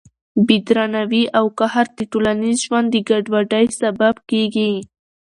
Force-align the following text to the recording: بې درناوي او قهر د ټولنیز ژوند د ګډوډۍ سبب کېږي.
بې 0.45 0.57
درناوي 0.67 1.23
او 1.37 1.45
قهر 1.59 1.87
د 1.97 1.99
ټولنیز 2.11 2.57
ژوند 2.65 2.87
د 2.91 2.95
ګډوډۍ 3.09 3.65
سبب 3.81 4.15
کېږي. 4.29 4.73